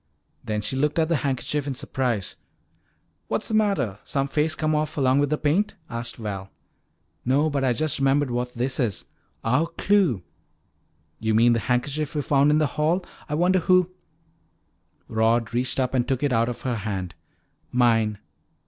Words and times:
Then 0.43 0.61
she 0.61 0.75
looked 0.75 0.97
at 0.97 1.09
the 1.09 1.17
handkerchief 1.17 1.67
in 1.67 1.75
surprise. 1.75 2.35
"What's 3.27 3.49
the 3.49 3.53
matter? 3.53 3.99
Some 4.03 4.27
face 4.27 4.55
come 4.55 4.73
off 4.73 4.97
along 4.97 5.19
with 5.19 5.29
the 5.29 5.37
paint?" 5.37 5.75
asked 5.91 6.15
Val. 6.17 6.49
"No. 7.23 7.51
But 7.51 7.63
I 7.63 7.71
just 7.73 7.99
remembered 7.99 8.31
what 8.31 8.55
this 8.55 8.79
is 8.79 9.05
our 9.43 9.67
clue!" 9.67 10.23
"You 11.19 11.35
mean 11.35 11.53
the 11.53 11.59
handkerchief 11.59 12.15
we 12.15 12.23
found 12.23 12.49
in 12.49 12.57
the 12.57 12.65
hall? 12.81 13.05
I 13.29 13.35
wonder 13.35 13.59
who" 13.59 13.91
Rod 15.07 15.53
reached 15.53 15.79
up 15.79 15.93
and 15.93 16.07
took 16.07 16.23
it 16.23 16.33
out 16.33 16.49
of 16.49 16.61
her 16.61 16.77
hand. 16.77 17.13
"Mine. 17.71 18.17